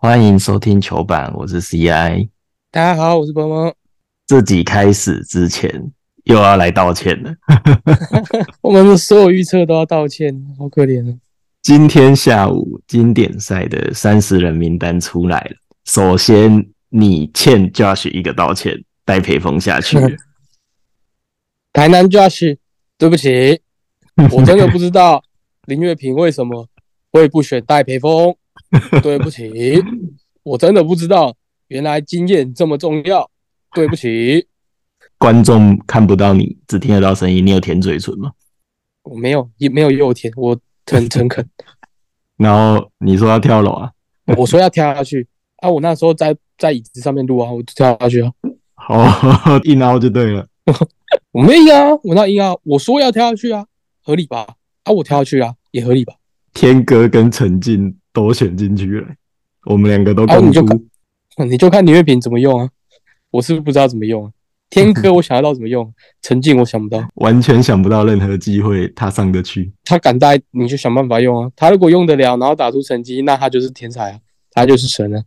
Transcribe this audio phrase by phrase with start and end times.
[0.00, 2.28] 欢迎收听球板，我是 CI。
[2.70, 3.74] 大家好，我是波波。
[4.28, 5.90] 这集开始之前
[6.22, 7.34] 又要来道歉了，
[8.62, 11.18] 我们的所有预测都要道歉，好可怜啊！
[11.62, 15.56] 今天下午经典赛的三十人名单出来了，
[15.86, 19.98] 首先你欠 Josh 一个道歉，带培峰下去。
[21.74, 22.56] 台南 Josh，
[22.96, 23.60] 对不起，
[24.30, 25.20] 我真的不知道
[25.66, 26.68] 林月平为什么
[27.10, 28.36] 会不选戴培峰。
[29.02, 29.82] 对不起，
[30.42, 31.34] 我真的不知道，
[31.68, 33.30] 原来经验这么重要。
[33.74, 34.46] 对不起，
[35.18, 37.44] 观众看不到你，只听得到声音。
[37.44, 38.32] 你有舔嘴唇吗？
[39.02, 41.46] 我没有，也没有又舔，我很 诚恳。
[42.36, 43.92] 然后你说要跳楼啊？
[44.36, 45.26] 我说要跳下去
[45.58, 45.68] 啊！
[45.68, 48.32] 我那时候在在椅子上面录啊，我就跳下去啊。
[48.74, 50.46] 好， 硬凹就对了。
[51.32, 53.66] 我没硬啊，我那硬啊，我说要跳下去啊，
[54.02, 54.46] 合理吧？
[54.84, 56.14] 啊，我跳下去啊，也合理吧？
[56.54, 59.06] 天哥跟陈静都选进去了，
[59.66, 62.68] 我们两个都公布，你就看李月平怎么用啊？
[63.30, 64.32] 我是不是不知道怎么用啊？
[64.70, 69.72] 天哥我想得到怎么用， 陈静我想不到，完全想不到任何机会他上得去。
[69.84, 71.50] 他敢带，你就想办法用啊。
[71.56, 74.18] 他如果用得了，然后打出成绩，那他就是天才啊，
[74.50, 75.22] 他就是神啊。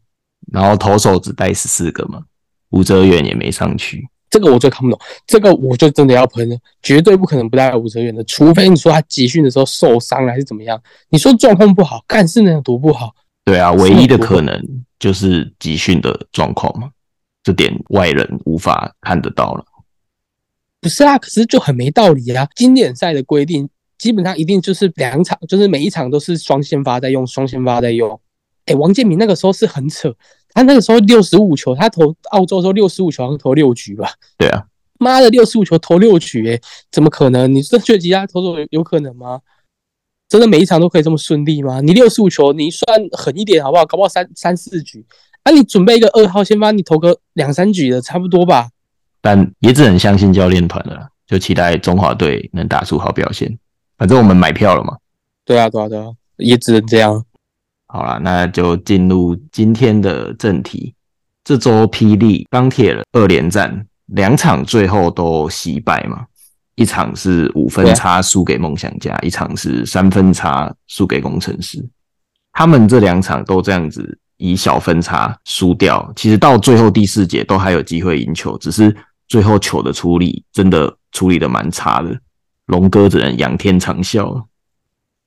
[0.52, 2.24] 然后投手只带十四个嘛，
[2.72, 5.00] 吴哲远也没上去，这个我最看不懂。
[5.28, 10.82] 这个我就真的要喷了，绝对不可能不带吴哲远的，除非你说他集训的时候受伤了还是怎么样。
[11.10, 13.14] 你说状况不好，干是能有多不好？
[13.44, 14.60] 对啊，唯一的可能
[14.98, 16.90] 就是集训的状况嘛。
[17.44, 19.66] 这点外人无法看得到了，
[20.80, 21.18] 不是啊？
[21.18, 22.48] 可是就很没道理啊！
[22.56, 28.22] 经典赛的规定基本上一定就是两场，就是每一场都是双先发在用，双先发在用。
[28.66, 30.14] 哎，王建民那个时候是很扯，
[30.54, 34.12] 他那个时候六十五球，他投澳洲时候六十五球，好像投六局吧？
[34.38, 34.66] 对啊，
[35.00, 36.60] 妈的，六十五球投六局，哎，
[36.92, 37.54] 怎么可能？
[37.54, 39.40] 你这觉得其他投手有可能吗？
[40.28, 41.82] 真的每一场都可以这么顺利吗？
[41.82, 43.86] 你六十五球，你算狠一点好不好？
[43.86, 45.06] 搞不好三三四局。
[45.44, 48.70] 那你准备一个二号先发，你投个两三局的差不多吧。
[49.22, 53.58] 但也只能相信教练团了，就期待中华队能打出好表现。
[53.98, 54.98] 反正我们买票了嘛。
[55.44, 56.06] 对啊，对啊，对啊，
[56.38, 57.26] 也只能这样。
[57.92, 60.94] 好了，那就进入今天的正题。
[61.44, 66.26] 这周霹雳钢铁人二连战，两场最后都惜败嘛。
[66.76, 71.86] 一场是五分差输给梦想家，一场是三分差输给工程师。
[72.54, 74.18] 他们这两场都这样子。
[74.44, 78.92] 以小分差输掉，其实到最后第四节都还有机会赢球，只是
[79.28, 82.20] 最后球的处理真的处理的蛮差的。
[82.66, 84.44] 龙哥只能仰天长啸。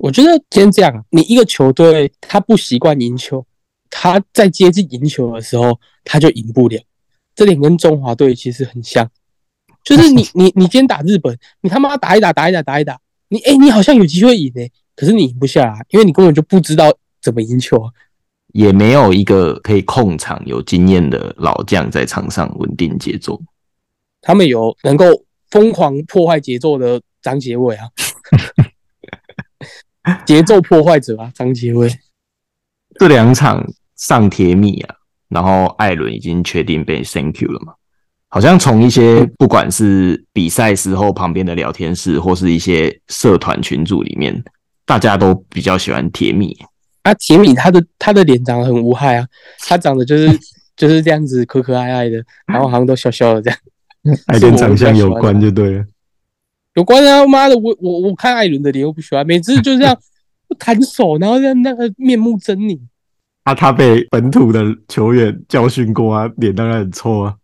[0.05, 3.43] 我觉得先这样，你一个球队他不习惯赢球，
[3.89, 6.79] 他在接近赢球的时候他就赢不了。
[7.35, 9.11] 这点跟中华队其实很像，
[9.83, 13.01] 就是你你你今天打日本，你他妈打一打打一打打一打，
[13.31, 16.93] 你哎你好像有机会赢诶，可是你赢不下来，因为你根本就不知道
[17.23, 17.83] 怎么赢球。
[18.53, 23.41] 也没有一个可以控场、有经验的老将在场上稳定节奏。
[24.21, 25.07] 他们有能够
[25.51, 27.89] 疯狂破坏节奏的张杰伟啊，
[30.27, 31.91] 节奏破坏者啊，张杰威。
[32.99, 33.65] 这两场
[33.97, 34.95] 上铁米啊，
[35.29, 37.75] 然后艾伦已经确定被 Thank you 了嘛？
[38.29, 44.43] 好像从一些不管是比赛时候旁边的聊天室，或是一些社团群组里面，
[44.85, 46.57] 大家都比较喜欢铁米。
[47.03, 49.27] 啊，铁米他的他的脸长得很无害啊，
[49.61, 50.29] 他长得就是
[50.77, 53.59] 就是这样子可可爱爱的，然后好像都笑笑的这样，
[54.27, 55.85] 还跟长相有关就对了，
[56.75, 57.27] 有关啊！
[57.27, 59.97] 妈的，我我我看艾伦的脸我不喜欢，每次就这样
[60.59, 62.79] 弹手，然后在那个面目狰狞。
[63.45, 67.37] 啊，他被本土的球员教训过啊，脸当然很臭啊，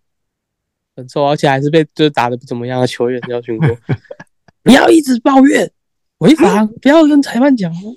[0.96, 3.68] 很臭，而且还是被就是打的不怎么样的球员教训过。
[4.62, 5.70] 不要一直抱怨
[6.18, 7.96] 违法，不要跟裁判讲哦。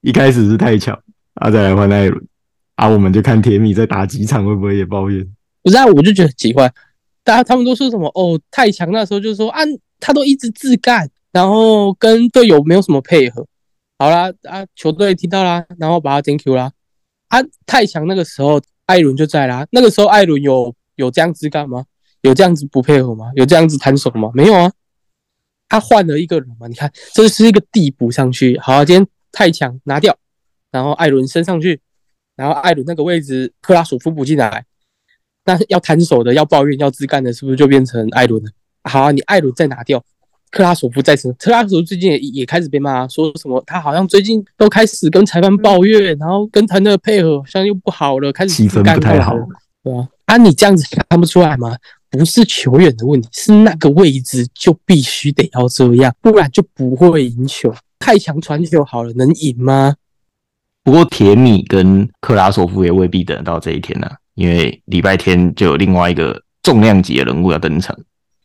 [0.00, 0.98] 一开始是太强，
[1.34, 2.26] 啊，再来换艾伦，
[2.74, 5.24] 啊，我们就看铁米再打几场会不会也抱怨？
[5.62, 6.72] 不是啊，我就觉得奇怪，
[7.28, 9.60] 大家他们都说什么哦，太强那时候就说啊，
[10.00, 13.46] 他都一直自干，然后跟队友没有什么配合。
[13.98, 16.72] 好啦，啊，球队听到啦，然后把他 thank you 啦。
[17.28, 21.84] 啊，太强那个时候艾伦就在啦，那个时候艾伦有有这样子干吗？
[22.22, 23.30] 有这样子不配合吗？
[23.34, 24.30] 有这样子弹手吗？
[24.32, 24.72] 没有啊，
[25.68, 28.58] 他换了一个人嘛，你看这是一个递补上去。
[28.58, 29.06] 好，今天。
[29.30, 30.16] 太强拿掉，
[30.70, 31.78] 然后艾伦升上去，
[32.34, 34.64] 然后艾伦那个位置克拉索夫补进来，
[35.48, 38.50] 那要摊手的、要抱怨、要自干的，是不是就变成艾伦了？
[38.84, 40.04] 好啊，你艾伦再拿掉，
[40.50, 49.32] 克拉索夫再升，克拉索夫最近也也开始被骂，说什么他好像最近都开始跟裁判抱怨，然后跟团队的配合好像又不好了，开始气氛不太好，
[49.82, 50.06] 对吧？
[50.26, 51.74] 啊，你这样子看不出来吗？
[52.10, 57.74] 不是球员的问题，是那个位置就必须得要这样，不然就不会赢球。
[57.98, 59.94] 太强传球好了，能赢吗？
[60.84, 67.98] 不过铁米跟克拉索夫也未必等得到这一天呢、因为礼拜天就有另外一个重量级的人物要登场。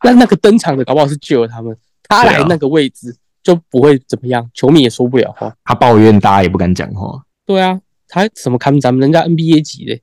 [0.04, 1.78] 那那个登场的搞不好是救了他们，
[2.10, 5.56] 他来那个位置就不会怎么样，球迷也说不了话。
[5.64, 7.22] 他抱怨，大家也不敢讲话。
[7.46, 10.00] 对啊，他什么看咱们人家 NBA 级的，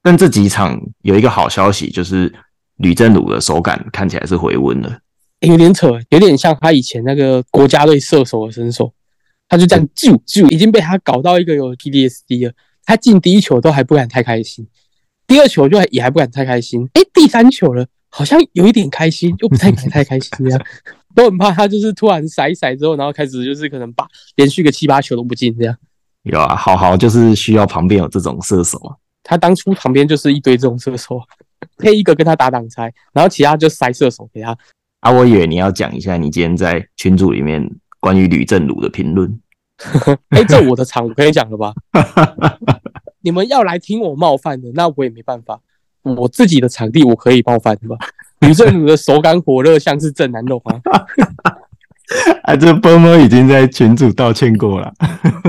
[0.00, 2.32] 但这几场有一个好消息，就是
[2.76, 5.00] 吕正儒的手感看起来是回温了。
[5.40, 8.94] 欸有点扯，有点像他以前那个国家队射手的身手，
[9.48, 12.52] 他就这样就就已经被他搞到一个有 PDSD 了。
[12.84, 14.66] 他进第一球都还不敢太开心，
[15.32, 20.62] 第二球就也还不敢太开心，哎、第三球了好像有一点开心，又不太敢太开心这样，
[21.16, 24.06] 都很怕他就是突然甩一甩之后，然后开始就是可能把
[24.36, 25.74] 连续个七八球都不进这样。
[26.24, 28.94] 有啊，好好就是需要旁边有这种射手啊。
[29.22, 31.18] 他当初旁边就是一堆这种射手，
[31.78, 34.54] 配一个跟他打挡拆，然后其他就塞射手给他。
[35.00, 37.66] 啊，我以为你要讲一下你今天在群组里面
[38.00, 39.40] 关于吕正儒的评论。
[40.28, 41.72] 哎、这我的场我可以讲了吧？
[43.22, 45.60] 你们要来听我冒犯的，那我也没办法。
[46.02, 47.96] 我自己的场地我可以冒犯的吧？
[48.40, 50.82] 吕正儒的手感火热，像是正南龙啊！
[52.42, 54.92] 啊，这波波已经在群主道歉过了。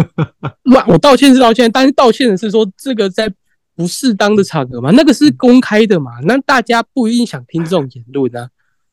[0.63, 3.27] 那我道歉是道歉，但是道歉的是说这个在
[3.75, 8.47] 不适当的场合嘛，那个是公开的嘛，那大家不一定想听这种言论啊。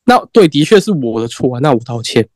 [0.07, 2.27] 那对，的确是我的错啊，那我道歉。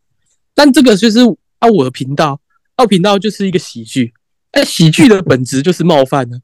[0.54, 1.20] 但这个就是
[1.60, 2.38] 啊，我的频道，
[2.76, 4.12] 啊，我频道就是一个喜剧，
[4.54, 6.38] 哎，喜剧的本质就是冒犯呢。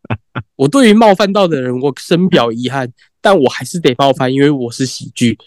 [0.56, 5.38] 我对于冒犯到的人，我深表遗憾，但我还是得冒犯，因为我是喜剧。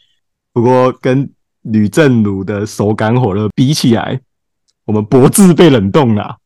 [0.51, 1.29] 不过跟
[1.61, 4.19] 吕正儒的手感火热比起来，
[4.85, 6.37] 我们脖子被冷冻了。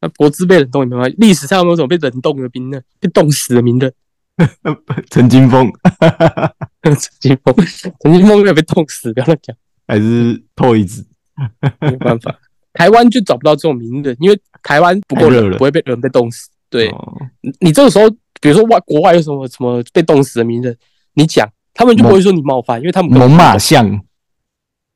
[0.00, 3.92] 那脖子被冷冻也没关系，历史上有没有什么被冷冻的名人，被冻死的名人？
[5.10, 5.72] 陈金峰
[6.82, 7.54] 陈金峰，
[8.00, 9.56] 陈金峰没有被冻死，不要乱讲。
[9.88, 11.04] 还是 Toys？
[11.80, 12.38] 没办法，
[12.76, 16.50] 台湾就找不到这种名人，因为台湾不够热不会被人被冻死。
[16.68, 17.16] 对、哦。
[17.40, 20.76] 你，你这个时候，比如说外国外有什么什么被冻死的名人，
[21.14, 23.88] 你讲，他们就不会说你冒犯，因为他们猛犸象，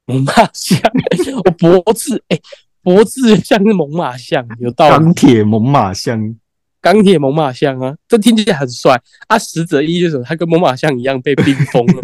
[0.04, 0.78] 猛犸象，
[1.46, 2.38] 我脖子哎，
[2.82, 4.90] 脖子像是猛犸象，有道理。
[4.90, 6.36] 钢铁猛犸象，
[6.82, 9.00] 钢铁猛犸象啊，这听起来很帅。
[9.28, 9.38] 啊。
[9.38, 12.00] 实则一就是他跟猛犸象一样被冰封了，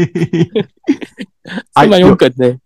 [1.75, 2.58] 啊 是蛮有梗的、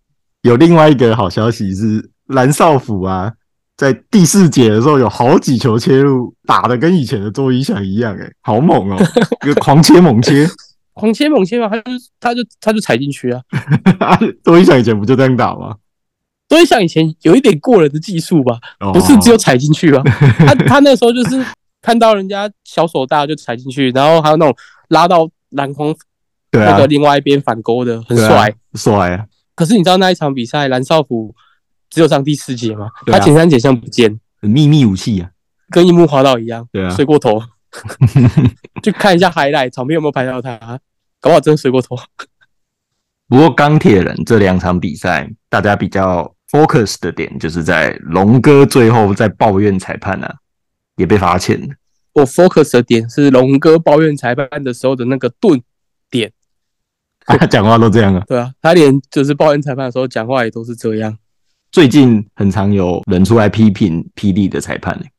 [0.43, 3.31] 有另外一个好消息是，蓝少辅啊，
[3.77, 8.97] 在第四节的时候有好几球切入，打的跟以前的周一翔一样、欸，好猛哦、
[9.61, 10.47] 狂切猛切。
[10.93, 13.41] 狂切猛切嘛，他就他就他就踩进去啊。
[14.43, 15.75] 周一翔以前不就这样打吗？
[16.49, 20.03] 所以像以前有一点过人的技术吧，哦不是只有踩进去吧？
[20.39, 21.43] 他他那时候就是
[21.81, 24.53] 看到人家小手大就踩进去，然后还有那种
[24.89, 25.95] 拉到篮筐
[26.51, 28.53] 那个，另外一边反勾的，很帅。
[28.73, 29.25] 帅啊！
[29.55, 31.33] 可是你知道那一场比赛，蓝少辅
[31.91, 32.85] 只有上第四节吗？
[32.85, 35.29] 啊他前三节像不见，秘密武器啊！
[35.69, 37.39] 跟樱木花道一样，对啊睡过头。
[38.83, 40.57] 去看一下 highlight，场边有没有拍到他？
[41.19, 41.95] 搞不好真睡过头。
[43.27, 50.35] 不过钢铁人这两场比赛，大家比较 focus 的点就是在龙哥最后在抱怨裁判啊，
[50.97, 51.67] 也被罚钱了。
[52.13, 55.61] 我 focus 的点是龙哥抱怨裁判的时候的那个顿
[56.09, 56.33] 点，
[57.25, 58.23] 他 讲话都这样啊。
[58.27, 61.17] 对啊，他连就是抱怨裁判的时候讲话也都是这样。
[61.71, 65.11] 最近很常有人出来批评霹雳的裁判、欸，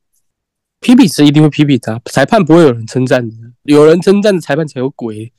[0.81, 5.33] 批评是一定会批评他，裁判不会有人称赞的，有人称赞的裁判才有鬼。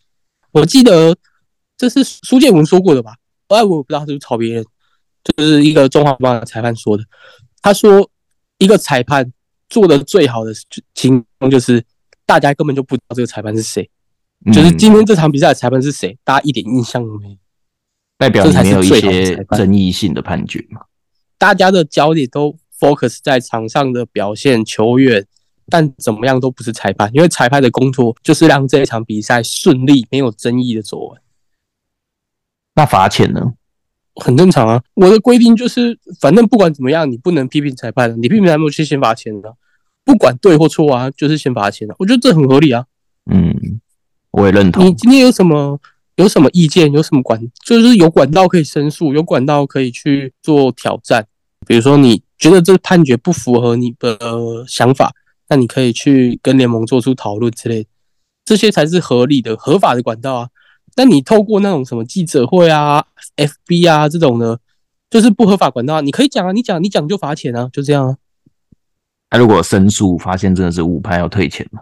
[0.52, 1.16] 我记得
[1.78, 3.16] 这是苏建文说过的吧？
[3.50, 4.66] 哎，我不知道是不是抄别人，
[5.24, 7.04] 就是一个中华棒的裁判说的。
[7.62, 8.10] 他说，
[8.58, 9.32] 一个裁判
[9.70, 10.52] 做的最好的
[10.96, 11.84] 情况就是
[12.26, 13.88] 大家根本就不知道这个裁判是谁，
[14.52, 17.38] 就是嗯今天这场比赛的裁判是谁，大家一点印象都没有。
[18.18, 20.82] 代表你没有一些争议性的判决嘛？
[21.44, 25.28] 大家的焦点都 focus 在场上的表现、球员，
[25.68, 31.22] 但怎么样都不是裁判，因为裁判的工作就是让这一场比赛顺利、没有争议的走完，
[32.76, 33.56] 那罚钱呢？
[34.16, 34.82] 很正常啊。
[34.94, 39.54] 我的规定就是，反正不管怎么样，你不能批评裁判，你批评裁判就先罚钱的，
[40.06, 41.94] 不管对或错啊，就是先罚钱的。
[42.00, 42.86] 我觉得这很合理啊。
[43.30, 43.82] 嗯，
[44.32, 44.94] 我也认同你。
[44.94, 45.78] 今天有什么
[46.16, 51.28] 有什么意见，有什么管，就是有管道可以申诉，有管道可以去做挑战。
[51.66, 55.14] 比如说你觉得这个判决不符合你的、呃想法，
[55.50, 57.90] 那你可以去跟联盟做出讨论之类的，
[58.46, 60.50] 这些才是合理的、合法的管道啊。
[60.96, 63.06] 但你透过那种什么记者会啊、
[63.36, 64.60] FB 啊这种的，
[65.10, 66.02] 就是不合法管道啊。
[66.02, 68.18] 你可以讲啊，你讲你讲就罚钱啊，就这样啊，
[69.32, 71.82] 那、如果申诉发现真的是误判，要退钱吗？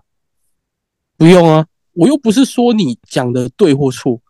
[1.18, 1.66] 不用啊。
[1.94, 4.22] 我又不是说你讲的对或错，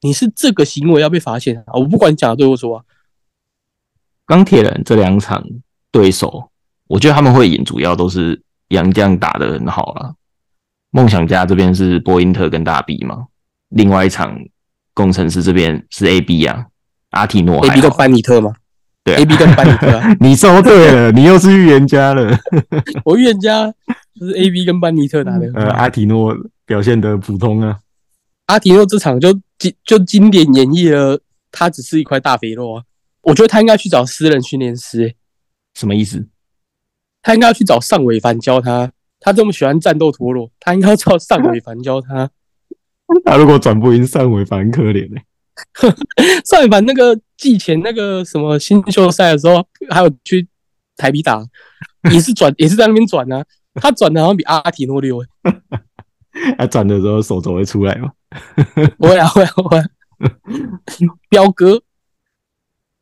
[0.00, 1.74] 你是这个行为要被罚钱啊。
[1.74, 2.84] 我不管你讲的对或错啊。
[4.30, 5.44] 钢铁人这两场
[5.90, 6.50] 对手，
[6.86, 10.14] 我觉得他们会赢，主要都是杨将打得很好啊。
[10.92, 13.26] 梦想家这边是波因特跟大 B 嘛，
[13.70, 14.38] 另外一场
[14.94, 16.66] 工程师这边是 AB 啊，
[17.10, 18.52] 阿提诺 A B 跟班尼特吗？
[19.02, 22.30] 对、啊、，A B 跟班尼特啊， 你说对了，你又是预言家了。
[23.04, 23.66] 我预言家
[24.14, 25.50] 就是 A B 跟班尼特打的。
[25.56, 26.32] 呃，阿提诺
[26.64, 27.80] 表现的普通啊，
[28.46, 31.20] 阿提诺这场就经就经典演绎了，
[31.50, 32.84] 他只是一块大肥肉啊。
[33.22, 35.16] 我觉得他应该去找私人训练师、欸，
[35.74, 36.26] 什么意思？
[37.22, 38.90] 他应该要去找尚伟凡教他。
[39.20, 42.30] 他这么喜欢战斗陀螺，他应该要找尚伟凡教他。
[43.26, 45.24] 他如果转不赢尚伟凡，可怜哎、
[46.44, 50.48] 尚伟凡那个季前那个什么新秀赛的时候，还有去
[50.96, 51.44] 台比打，
[52.10, 53.44] 也是转，也是在那边转啊。
[53.74, 55.26] 他转的好像比阿提诺溜、欸，
[56.56, 58.10] 他转的时候手肘会出来吗？
[58.98, 59.84] 会啊会啊会啊！
[61.28, 61.82] 彪哥，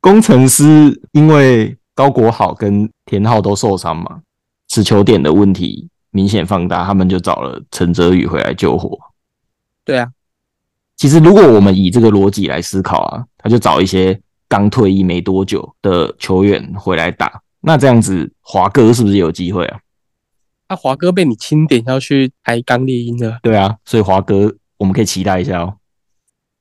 [0.00, 4.21] 工程师因为高国豪跟田浩都受伤嘛，
[4.69, 8.99] 持球点的问题明显放大，他们就找了陈泽宇回来救火。
[9.85, 10.09] 对啊，
[10.97, 19.81] 其实如果我们以这个逻辑来思考啊，他就找一些刚退役没多久的球员回来打，那这样子华哥是不是有机会啊？
[20.69, 23.38] 啊华哥被你钦点要去抬钢猎鹰了。
[23.43, 25.75] 对啊，所以华哥我们可以期待一下哦。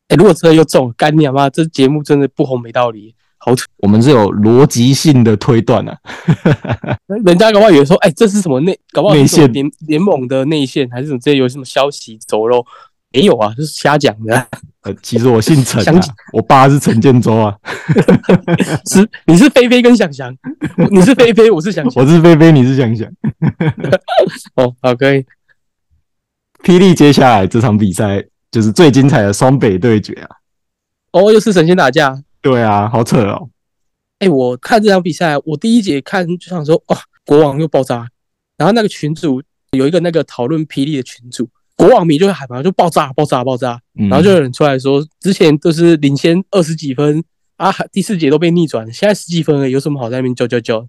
[0.08, 1.50] 哎、如果真的又中了，干你妈！
[1.50, 3.66] 这节目真的不红没道理，好扯。
[3.78, 5.98] 我们是有逻辑性的推断啊，
[7.26, 12.66] 人家搞不好以为说，哎、这是什么内，搞不好是内线联联盟的内线，还是什么之类有什么消息走漏？
[13.14, 14.46] 没有啊，就是瞎讲的啊。
[14.84, 16.02] 呃，其实我姓陈啊，
[16.34, 17.56] 我爸是陈建州啊，
[18.90, 20.36] 是你是菲菲跟想想，
[20.92, 22.04] 你是菲菲，我是想想。
[22.04, 23.08] 我是菲菲，你是想想。
[24.56, 25.26] 哦，好，可以。
[26.64, 30.30] 霹雳接下来这场比赛就是最精彩的双北对决啊！
[31.14, 32.22] 哦，又是神仙打架。
[32.48, 33.50] 对啊，好扯哦。
[34.20, 38.08] 哎、我看这场比赛，我第一节看就想说，哇，国王又爆炸。
[38.58, 43.80] 然后那个群主有一个那个讨论霹雳的群主，国王迷就会喊嘛，就爆炸，爆炸，爆炸。
[44.00, 47.24] 嗯然后就有人出来说，之前都是领先二十几分
[47.58, 50.88] 啊，第四节都被逆转，现在十几分了，有什么好在那边叫叫叫？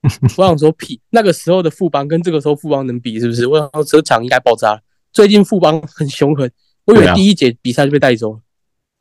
[0.38, 3.46] 我想说屁，那个时候的富邦跟这个时候富邦能比是不是？
[3.48, 4.80] 我想说这场应该爆炸。
[5.12, 6.50] 最近富邦很凶狠，
[6.84, 8.40] 我以为第一节比赛就被带走了，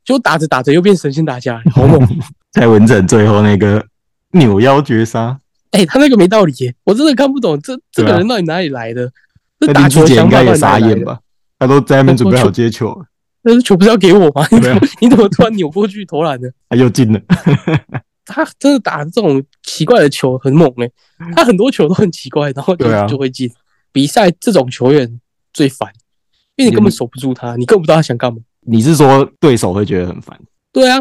[0.08, 2.00] 结果打着打着又变神仙打架， 好猛！
[2.54, 3.86] 蔡文正最后那个
[4.32, 5.38] 扭腰绝杀，
[5.72, 9.06] 哎、他那个没道理耶，我真的看不懂这这个人到底哪里来的？
[9.60, 10.56] 这那打球应该也？
[10.56, 11.20] 傻眼吧？
[11.60, 13.06] 他都在那边准备好接球了，
[13.42, 14.48] 那球不是要给我吗？
[14.50, 16.48] 你怎么你怎么突然扭过去投篮呢？
[16.70, 17.20] 他又进了。
[18.24, 20.90] 他真的打这种奇怪的球很猛哎、
[21.36, 23.52] 他很多球都很奇怪，然后就、就会进。
[23.92, 25.20] 比赛这种球员
[25.54, 25.92] 最烦，
[26.56, 28.40] 因为你根本守不住他，你根本不知道他想干嘛。
[28.70, 30.38] 你是说对手会觉得很烦？
[30.74, 30.98] 对啊，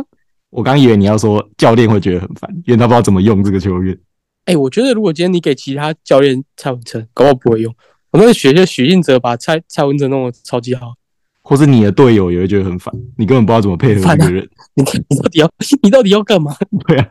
[0.50, 3.99] 我刚以为你要说教练会觉得很烦，因为他不知道怎么用这个球员。
[4.44, 7.75] 哎、我觉得如果今天你给其他教练蔡文成，搞不好不会用。
[8.12, 10.94] 我那个学学许晋哲把蔡蔡文成弄得超级好，
[11.42, 14.49] 或是你的队友也会觉得很烦，你根本不知道怎么配合烦啊这个人。
[14.75, 15.50] 你 你到底要
[15.82, 16.56] 你到底要干嘛？
[16.87, 17.08] 对啊，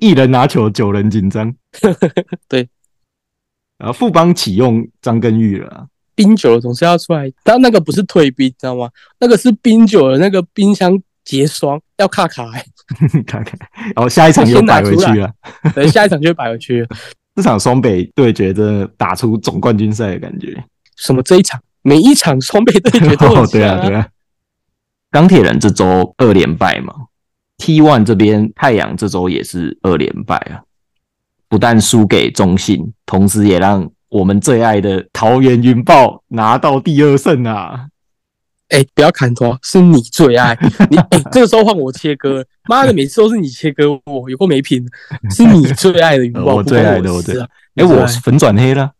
[0.00, 1.54] 一人拿球，九人紧张。
[2.48, 2.66] 对，
[3.76, 8.88] 然后富邦启用张根玉了啊，冰酒总是要出来，但那个不是退冰，知道吗？
[9.18, 12.64] 那个是冰酒的那个冰箱结霜，要卡卡、欸，
[13.26, 13.58] 看看，
[13.94, 15.30] 然后下一场又摆回去了。
[15.74, 16.88] 等下一场就会摆回去了。
[17.34, 20.56] 这场双北对决真的打出总冠军赛的感觉。
[20.96, 24.06] 什么这一场，每一场双北对决都 对啊，对啊。
[25.10, 26.94] 钢铁人这周二连败嘛
[27.58, 30.62] ，T One 这边太阳这周也是二连败啊，
[31.48, 37.88] 不但输给中信，同时也让我们最爱的桃园云豹拿到第二胜啊！
[38.68, 40.56] 哎、不要砍头，是你最爱
[40.88, 40.96] 你。
[40.96, 44.86] 哎、这个时候换我切割了，妈的，每次都是你切割我，有过没品。
[45.30, 47.12] 是你最爱的云豹， 我最爱的。
[47.12, 48.92] 我最哎、我粉转黑了，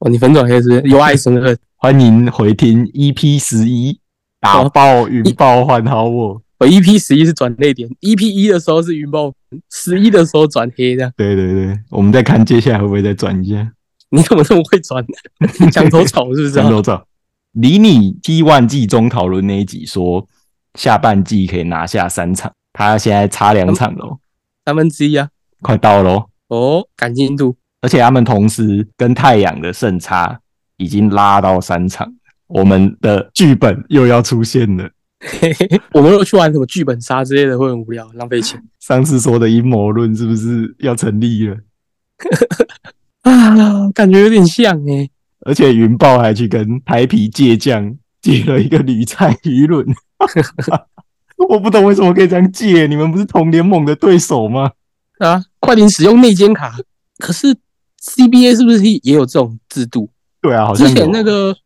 [0.00, 1.56] 哦，你粉转黑是不是由爱生恨。
[1.80, 4.00] 欢迎回听 EP 十一，
[4.40, 6.42] 打哦爆云豹换好我。
[6.58, 9.32] 我 EP 十一是转泪点，EP 一的时候是云豹，
[9.70, 11.12] 十一的时候转黑这样。
[11.16, 13.72] 对对对，我们再看接下来会不会再转一下。
[14.10, 15.04] 你怎么这么会转？
[15.70, 16.62] 墙头草是不是啊？
[16.62, 17.06] 真都照。
[17.52, 20.26] 离你 T one 季中讨论那一集说，
[20.74, 24.18] 下半季可以拿下三场，他现在差两场喽，
[24.64, 25.28] 三分之一啊。
[25.62, 26.26] 快到喽。
[26.48, 27.56] 哦，赶进度。
[27.80, 30.40] 而且他们同时跟太阳的胜差
[30.76, 32.12] 已经拉到三场，
[32.48, 34.90] 我们的剧本又要出现了。
[35.20, 41.56] 嘿嘿嘿我们如果去玩什么剧本杀之类的，会很无聊，浪费钱 上次说的阴谋论是不是要成立了？
[43.22, 45.08] 啊，感觉有点像哎、
[45.40, 49.84] 而且云豹还去跟台皮借将借了一个铝菜舆论，
[51.48, 54.72] 我不懂为什么可以这样借，你们不是同联盟的对手吗？
[55.18, 56.76] 啊，快点使用内奸卡。
[57.18, 57.56] 可是
[58.00, 60.08] CBA 是不是也有这种制度？
[60.40, 61.56] 对啊，好像之前那个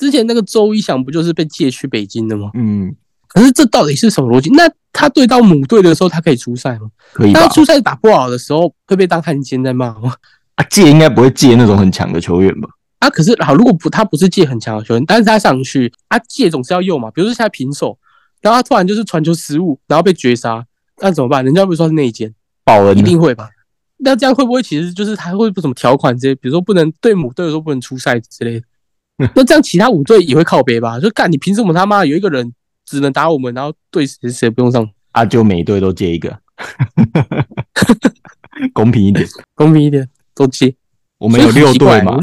[0.00, 2.50] 之前那个周一翔不就是被借去北京的吗？
[2.54, 2.96] 嗯，
[3.28, 4.48] 可是这到底是什么逻辑？
[4.54, 6.88] 那他对到母队的时候，他可以出赛吗？
[7.12, 7.46] 可以他？
[7.48, 10.14] 出赛打不好的时候，会被当汉奸在骂吗？
[10.54, 12.70] 啊，借应该不会借那种很强的球员吧？
[13.00, 17.10] 啊，可是好，如果不他不是借很强的球员，但是他上去，啊借总是要用嘛。
[17.10, 17.98] 比如说现在平手，
[18.40, 20.64] 然后他突然就是传球失误，然后被绝杀，
[21.02, 21.44] 那怎么办？
[21.44, 22.34] 人家会不会说是内奸？
[22.64, 23.50] 报恩一定会吧？
[23.98, 28.66] 那这样会不会其实就是他会不怎么条款这些，比如说不能对母队的时候不能出赛之类的？
[29.36, 30.98] 那这样其他五队也会靠背吧？
[30.98, 32.52] 就干你凭什么他妈有一个人
[32.86, 34.88] 只能打我们，然后对谁谁不用上？
[35.12, 36.38] 啊，就每队都借一个，
[38.72, 39.26] 公平一点。
[39.54, 40.74] 公平一点，都借。
[41.18, 42.18] 我们有六队嘛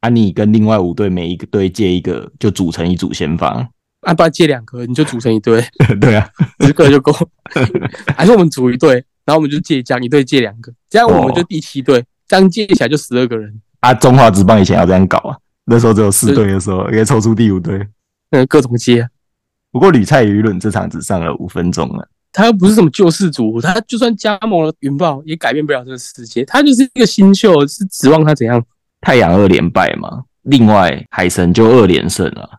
[0.00, 3.66] 啊，你跟另外五队每一个队借一个，就组成一组先发。
[4.00, 5.64] 啊，不然借两个，你就组成一队，
[6.00, 7.10] 对啊，一个就够。
[8.16, 17.86] 还是我们组一队，然后我们就借这样一队借两个，这样我们就第七队，这样借起来就十二个人，啊，中华职棒以前要这样搞啊，那时候只有四队的时候，也抽出第五队。
[18.30, 19.08] 嗯，各种接。
[19.70, 26.44] 不过吕蔡舆论这场只上了五分钟了，他又不是什么救世主，他就算加盟了云豹，也改变不了这个世界。
[26.44, 28.62] 他就是一个新秀，是指望他怎样？
[29.00, 32.58] 太阳二连败嘛，另外海神就二连胜了。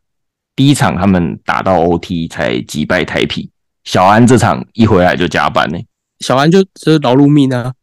[0.56, 3.50] 第一场他们打到 OT 才击败台啤，
[3.84, 5.78] 小安这场一回来就加班呢、
[6.20, 7.74] 小安就就是劳碌命啊，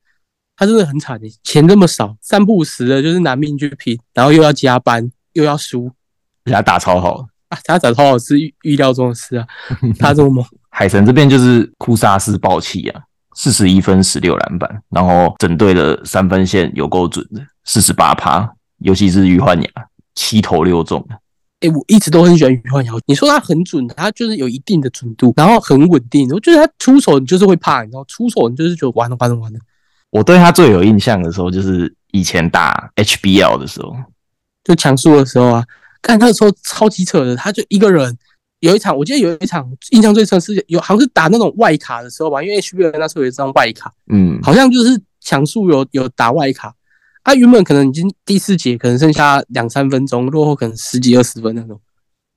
[0.63, 5.91] 他真的很惨的，钱这么少，三不五时的就是拿命去拼，然后又要加班，又要输
[6.45, 7.27] 而且他打超好。
[7.49, 7.59] 啊！
[7.65, 9.47] 他打超好是预预料中的事啊，
[9.99, 13.03] 他这么猛，海神这边就是库萨斯暴气啊，
[13.35, 19.69] 四十一分十六篮板，然后整队的三分线有够准的，四十八趴，尤其是于焕雅
[20.15, 21.07] 七投六中，
[21.61, 22.99] 哎、我一直都很喜欢于焕尧。
[23.07, 26.27] 你说他很准，他就是有一定的准度，然后很稳定。
[26.31, 29.59] 我觉得他出手你就是会怕，你知道，出手你就是觉得完了完了完了，
[30.13, 33.97] 我对他最有印象的时候就是以前打 HBL 的时候，
[34.63, 35.65] 就强速的时候啊，
[36.01, 38.17] 看那个时候超级扯的，他就一个人。
[38.61, 46.73] 有一场，我记得有一场印象最深是有好像是打那种外卡的时候吧，因为 HBL 那时候有一张外卡，嗯，好像就是强速有有打外卡，
[47.25, 51.81] 啊，原本可能已经第四节可能剩下两三分钟，落后可能十几二十分那种，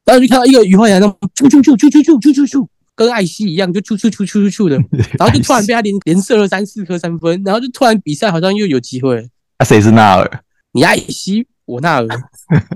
[0.04, 4.78] 然后就看到一个余焕阳那种啾啾啾啾啾啾啾啾啾，跟艾希一样就出出出出出出的，
[5.20, 9.16] 然后就突然被他连连射了三四颗三分，然后就突然比赛好像又有机会。
[9.16, 9.28] 那，
[9.58, 10.44] 啊谁是纳尔？
[10.72, 12.08] 你艾希我纳尔，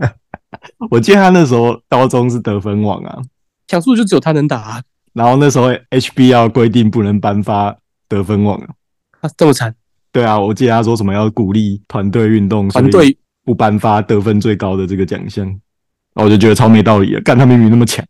[0.92, 3.22] 我记得他那时候高中是得分王啊，
[3.68, 7.76] 强速就只有他能打、啊，然后那时候 HBL 规定不能颁发
[8.08, 8.68] 得分王啊。
[9.22, 9.74] 啊这么惨，
[10.12, 13.18] 对啊，我记得他说什么要鼓励团队运动，团队。
[13.46, 15.60] 不颁发得分最高的这个奖项，
[16.24, 17.22] 我就觉得超没道理了。
[17.22, 18.06] 干他明明那么强，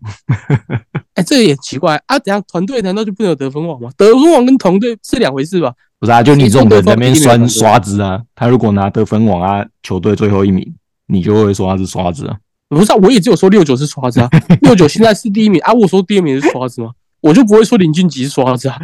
[1.15, 3.89] 哎、这也奇怪啊，怎样团队难道就不能有得分王吗？
[3.97, 5.73] 得分王跟团队是两回事吧？
[5.99, 6.23] 不是啊？
[6.23, 10.75] 就你这种人在那边酸谁说得分一定没有刷子啊，他如果拿得分王啊，球队最后一名，
[11.07, 12.37] 你就会说他是刷子啊。
[12.69, 14.29] 不是、啊，我也只有说六九是刷子啊，
[14.61, 16.91] 六九现在是第一名啊，我说第二名是刷子吗？
[17.21, 18.79] 我就不会说林俊杰是刷子啊。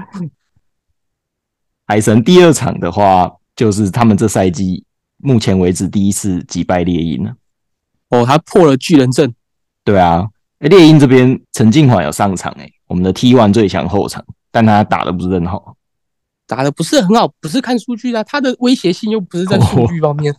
[1.87, 4.83] 海神第二场的话，就是他们这赛季
[5.17, 7.33] 目前为止第一次击败猎鹰了。
[8.21, 9.33] 哦，他破了巨人阵，
[9.83, 10.25] 对啊，
[10.59, 15.75] 诶猎鹰这边陈敬缓有上场诶、我们的 T one 最强后场，但他打的不是很好。
[16.47, 20.35] 打的不是很好，不是看数据啊，他的威胁性又不是在数据方面。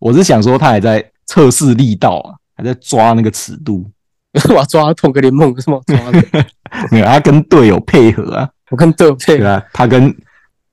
[0.00, 3.88] 我 是想说他还在测试力道啊，还在抓那个尺度。
[4.50, 6.46] 我要抓同个联盟有什么好抓的？
[6.90, 10.12] 没有，他跟队友配合啊，我跟队友配合啊，他跟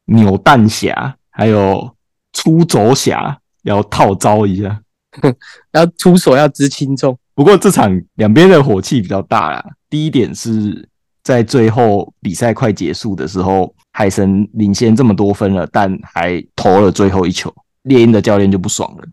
[0.05, 1.95] 扭蛋侠还有
[2.33, 4.81] 出走侠要套招一下。
[5.73, 7.17] 要出手要知轻重。
[7.34, 9.63] 不过这场两边的火气比较大啦。
[9.89, 10.88] 第一点是
[11.23, 17.53] 在最后比赛快结束的时候，海神领先这么多分了，但还投了最后一球，
[17.84, 19.03] 猎鹰的教练就不爽了。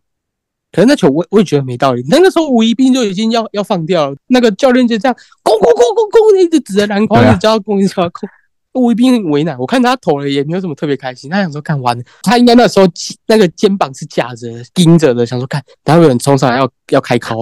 [0.72, 8.28] 可是那球我我也觉得没道理，那个时候吴一斌就已经要要放掉了，那个教练就这样攻攻攻攻攻，一直指着篮筐，一直叫他攻，一直叫他攻。
[8.74, 12.86] 吴一斌很为难，我看他投了也没有什么特别开心，他想说干完了，他应该那时候
[13.26, 17.36] 那个肩膀是架着盯着的，想说看，待会有人冲上来要要开敲，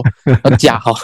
[0.45, 0.95] 要 架好。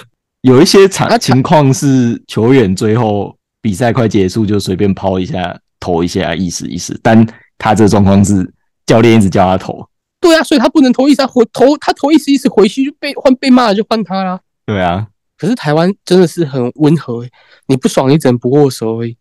[0.42, 6.98] 有一些场他情况是球员最后比赛快结束就随便抛一下、投一下，意思意思。
[7.02, 7.26] 但
[7.58, 8.48] 他这状况是
[8.86, 9.84] 教练一直叫他投，
[10.20, 14.38] 对啊，所以他不能投一次，他回投他投一时一时回去就被换被骂了就换他啦。
[14.66, 17.30] 对啊，可是台湾真的是很温和、欸，
[17.66, 19.16] 你不爽你只能不握手而已。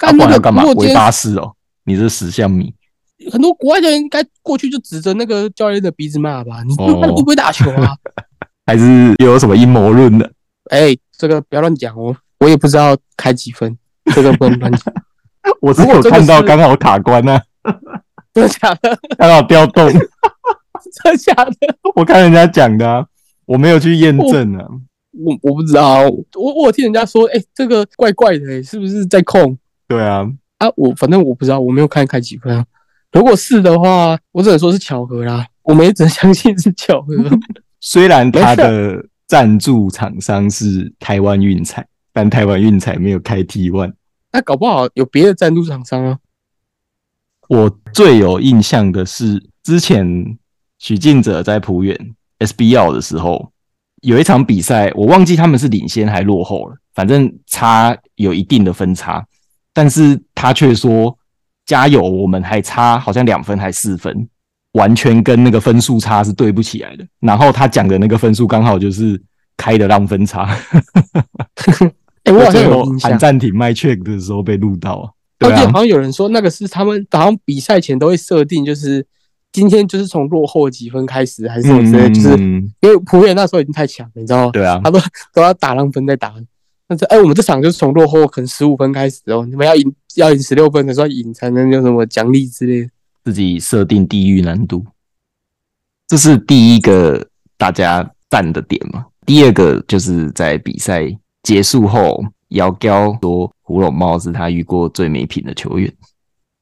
[0.00, 0.62] 他干那个干嘛？
[0.62, 1.52] 维如果今天巴士哦，
[1.84, 2.72] 你是十项迷，
[3.30, 6.62] 很多国外的人应该过去就指着那个教练的鼻子骂吧？
[6.66, 7.94] 你哦那你会不会打球啊？
[8.66, 10.30] 还是有什么阴谋论的？
[10.70, 13.76] 哎、这个不要乱讲哦，我也不知道开几分，
[14.14, 14.94] 这个不能乱讲，
[15.60, 17.42] 我是有看到是刚好卡关啊，
[18.32, 18.98] 真的假的？
[19.18, 19.90] 刚好调动。
[21.02, 21.54] 真的假的？
[21.94, 23.04] 我看人家讲的啊，
[23.44, 24.64] 我没有去验证啊。
[25.12, 26.02] 我我不知道，
[26.34, 29.56] 我我听人家说，哎、这个怪怪的、欸，是不是在控
[29.90, 30.24] 对啊，
[30.58, 30.68] 啊？
[30.76, 32.64] 我反正我不知道，我没有看开几分啊。
[33.10, 37.12] 如果是的话，我只能说是巧合啦，我们也只能相信是巧合。
[37.80, 43.94] 虽然他的赞助厂商是台湾运彩，但台湾运彩没有开 T One。
[44.30, 46.18] 那搞不好有别的赞助厂商啊。
[47.48, 50.38] 我最有印象的是之前
[50.78, 51.98] 许晋哲在浦远
[52.38, 53.50] SBL 的时候，
[54.02, 59.26] 有一场比赛，我忘记他们是领先还落后了，反正差有一定的分差，
[59.80, 61.16] 但是他却说
[61.64, 64.28] 加油，我们还差好像两分还四分，
[64.72, 67.06] 完全跟那个分数差是对不起来的。
[67.20, 69.18] 然后他讲的那个分数刚好就是
[69.56, 70.54] 开的让分差，
[72.24, 75.08] 哎、我好像有印象按，暂停卖 check 的时候被录到啊。
[75.38, 79.06] 对啊，好像有人说那个是他们好像比赛前都会设定，就是
[79.50, 84.50] 今天就是从落后几分开始，还是什么之类，就是嗯因为普远那时候已经太强了，你知道吗？
[84.52, 85.00] 对啊他，都
[85.32, 86.34] 都要打让分再打。
[86.90, 92.90] 但是哎、我们这场就是从落后可能十五分开始哦，你们要赢要赢十六分的时候赢才能有什么奖励之类的。
[93.22, 94.84] 自己设定地狱难度，
[96.08, 99.06] 这是第一个大家赞的点嘛。
[99.24, 101.06] 第二个就是在比赛
[101.44, 105.94] 结束后，姚彪说胡龙茂是他遇过最没品的球员，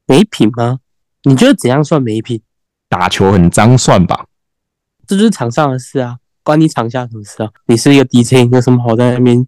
[0.07, 0.79] 没品吗？
[1.23, 2.39] 你觉得怎样算没品？
[2.91, 4.27] 打球很脏算吧？
[5.07, 7.49] 这就是场上的事啊，关你场下什么事啊？
[7.65, 9.47] 你是一个 DJ，你有什么好在那边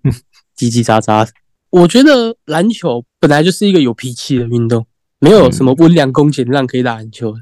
[0.61, 1.29] 叽叽喳喳？
[1.71, 4.85] 我觉得篮球本来就是一个有脾气的运动，
[5.21, 7.39] 没有什么温良恭俭让可以打篮球的。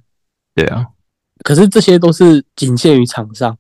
[0.55, 0.87] 对啊，
[1.43, 3.57] 可是这些都是仅限于场上。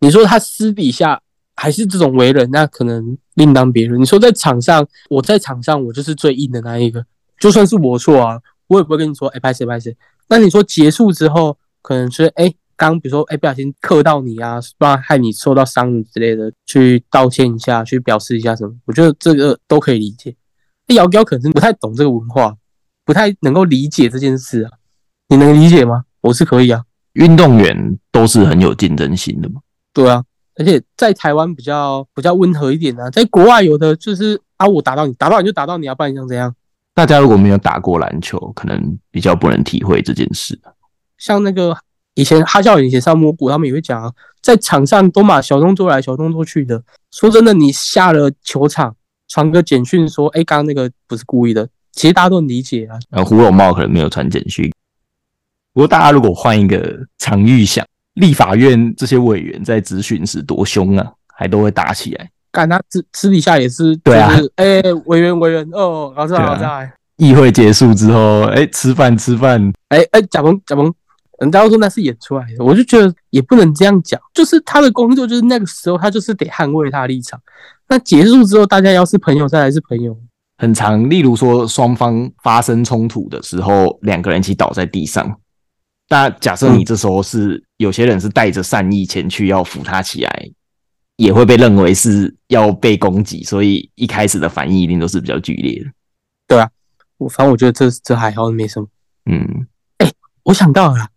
[0.00, 1.20] 你说他私底下
[1.54, 4.00] 还是这种为人，那可能另当别论。
[4.00, 7.04] 你说在场上，我在场上我就是最硬的那一个，
[7.40, 9.96] 就算是我错啊，我也不会跟你说，哎、拍谁拍谁。
[10.28, 20.36] 那你说结束之后，可能是哎，刚、比如说哎、不小心磕到你啊，不然害你受到伤之类的，去道歉一下，去表示一下什么，我觉得这个都可以理解。
[20.86, 22.54] 那姚彪可能是不太懂这个文化，
[23.04, 24.70] 不太能够理解这件事啊。
[25.28, 26.04] 你能理解吗？
[26.20, 26.84] 我是可以啊。
[27.14, 29.60] 运动员都是很有竞争心的嘛。
[29.92, 30.22] 对啊，
[30.56, 36.54] 而且在台湾比较比较温和一点啊，在国外有的就是啊，我打到你，打到你就打到你啊，不然你想怎样？
[36.94, 40.58] 大家如果没有打过篮球，可能比较不能体会这件事。
[41.18, 41.76] 像那个
[42.16, 44.10] 以前哈笑以前上摸骨，他们也会讲啊，
[44.42, 46.82] 在场上都嘛小动作来小动作去的。
[47.12, 48.96] 说真的，你下了球场
[49.28, 52.98] 传个简讯说，哎，刚刚那个不是故意的，其实大家都能理解啊。
[53.10, 54.72] 呃，胡龙茂可能没有传简讯。
[55.72, 62.30] 不过大家如果换一个场域想，立法院这些委员在质询时多凶啊，还都会打起来。
[62.50, 70.94] 干他私私底下也是，对啊就是，哎，委员委员，哦，好在好在，议会结束之后，哎、吃饭吃饭，哎哎，贾鹏贾鹏，
[71.38, 77.40] 人家都说那是演出来的，我就觉得也不能这样讲，就是他的工作就是那个时候他就是得捍卫他的立场。
[77.88, 80.18] 那结束之后，大家要是朋友再来是朋友，
[80.58, 81.08] 很长。
[81.08, 85.38] 例如说，双方发生冲突的时候，两个人一起倒在地上。
[86.08, 90.50] 那假设你这时候是、有些人是带着善意前去要扶他起来，
[91.16, 95.84] 也会被认为是要被攻击，所以一开始的反应一定都是比较剧烈
[96.48, 96.70] 的。
[97.18, 98.86] 我反正我觉得这这还好，没什么。
[99.30, 99.66] 嗯，
[99.98, 101.08] 哎我想到了啦，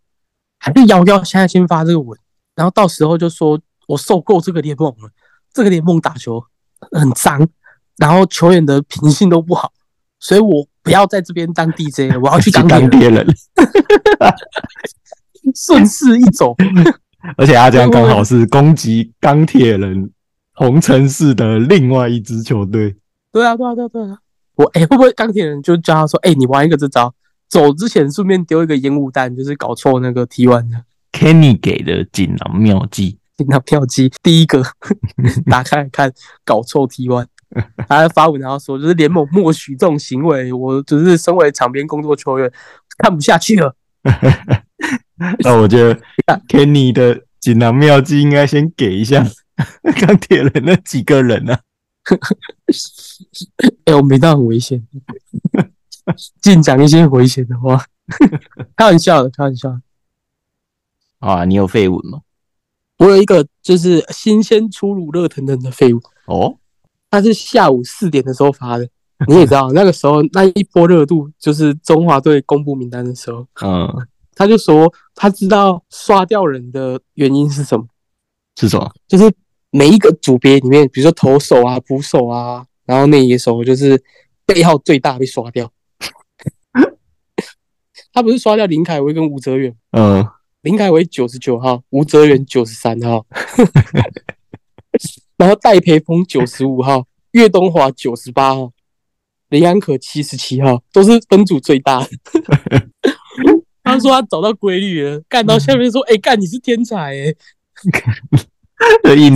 [0.60, 2.18] 还是幺幺现在先发这个文，
[2.56, 5.10] 然后到时候就说我受够这个联盟了，
[5.54, 6.44] 这个联盟打球
[6.92, 7.48] 很脏，
[7.98, 9.72] 然后球员的品性都不好，
[10.20, 13.26] 所以我不要在这边当 DJ 了，我要去当钢钢铁人，
[15.56, 16.56] 顺势一走。
[17.36, 20.10] 而且他这样刚好是攻击钢铁人
[20.54, 22.96] 红城市的另外一支球队。
[23.32, 24.18] 对啊，对啊，对啊，对啊。
[24.56, 27.14] 我哎、会不会钢铁人就叫他说，哎、你玩一个这招，
[27.50, 34.64] 走之前顺便丢一个烟雾弹，就是搞错那个 T one 的 Kenny 给的锦囊妙计，那票机，第一个
[35.50, 36.14] 打开来看，
[36.46, 37.26] 搞错 T one。
[37.88, 42.52] 他还发文然后说，就是联盟默许这种行为，我只是身为场边工作球员
[43.00, 43.76] 看不下去了。
[45.40, 46.00] 那我觉得
[46.48, 49.26] Kenny 的锦囊妙计应该先给一下
[50.00, 51.60] 钢铁人那几个人啊。
[53.86, 54.88] 哎、我没到很危险，
[56.42, 57.84] 尽讲一些危险的话，
[58.76, 59.82] 开玩笑的，开玩笑的。
[61.20, 62.22] 啊，你有绯闻吗？
[62.98, 66.58] 我有一个就是新鲜出炉、热腾腾的废物，哦，
[67.10, 68.88] 他是下午四点的时候发的。
[69.28, 73.88] 你也知道， 那个时候那一波热度就是中华队公布名单的时候，嗯，
[74.34, 77.86] 他就说他知道刷掉人的原因是什么，
[78.56, 78.90] 是什么？
[79.08, 79.30] 就是
[79.72, 84.02] 每一个组别里面，比如说投手啊、捕手啊，然后内野手就是
[84.46, 85.70] 背号最大被刷掉。
[88.20, 90.28] 他不是刷掉林凯威跟吴哲远，嗯，
[90.64, 93.26] 林凯威九十九号，吴哲远九十三号，
[95.38, 98.74] 然后戴培峰九十五号，岳东华九十八号，
[99.48, 102.10] 林安可七十七号，都是分组最大的。
[103.86, 107.34] 他说他找到规律了，干到下面说，哎、干你是天才 哎、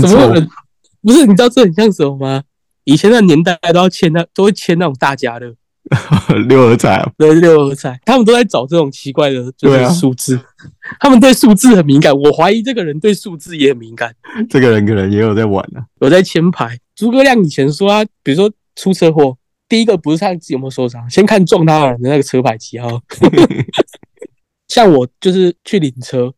[0.02, 0.46] 怎么有人
[1.02, 1.26] 不是？
[1.26, 2.44] 你知道这很像什么吗？
[2.84, 5.56] 以前的年代都要签那，都会签那种大家乐，
[6.48, 9.54] 六合彩啊，对六合彩，他们都在找这种奇怪的，
[9.94, 10.40] 数字。
[11.00, 14.16] 他们对数字很敏感，我怀疑这个人对数字也很敏感。
[14.50, 15.86] 这个人可能也有在玩啊。
[16.00, 16.80] 有在签牌。
[16.96, 23.02] 诸葛亮以前说啊，比如说出车祸，第一个不是看自己有没有受伤，先看撞他的人的那个车牌几号。
[24.70, 26.34] 像我就是去领车，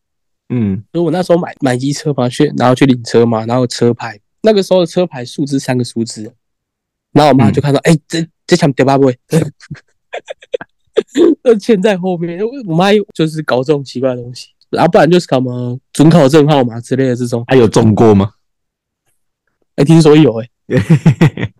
[0.48, 6.34] 嗯，所以我那时候买买机车嘛，去然后去领车嘛，然后车牌那个时候的车牌数字三个数字，
[7.12, 9.18] 然后我妈就看到，哎、这这抢掉八位，
[11.42, 12.38] 都欠在后面。
[12.66, 17.44] 我妈就是搞这种奇怪的东西，然后不然就是搞什么准考证号码之类的这种。
[17.48, 18.32] 还有中过吗？
[19.76, 20.48] 哎、听说有哎、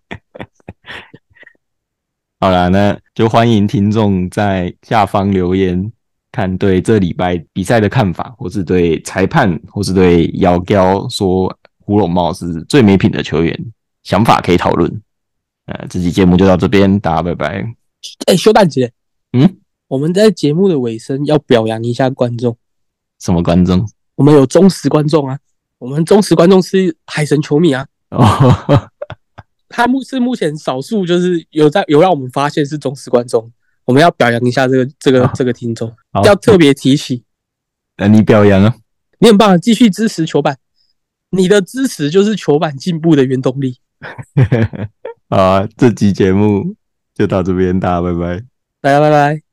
[2.40, 5.92] 好了，那就欢迎听众在下方留言，
[6.32, 13.72] 看对这礼拜比赛的看法，或是对裁判，或是对姚彪说胡龙茂是最没品的球员，
[14.02, 15.02] 想法可以讨论。
[15.66, 17.66] 呃，这期节目就到这边，大家拜拜。
[18.26, 18.92] 哎、修蛋姐，
[19.32, 19.56] 嗯，
[19.88, 22.56] 我们在节目的尾声要表扬一下观众，
[23.18, 23.84] 什么观众？
[24.14, 25.38] 我们有忠实观众啊，
[25.78, 28.90] 我们忠实观众是海神球迷啊，哦，
[29.68, 33.50] 他目是目前少数就是有在有让我们发现是忠实观众，
[33.84, 35.92] 我们要表扬一下这个这个好这个听众，
[36.24, 37.24] 要特别提起，
[37.96, 38.76] 那你表扬啊。
[39.18, 40.58] 你很棒，继续支持球板，
[41.30, 43.78] 你的支持就是球板进步的原动力。
[45.28, 46.76] 好啊，这集节目
[47.14, 48.44] 就到这边，大家拜拜。
[48.80, 49.45] 大家拜拜。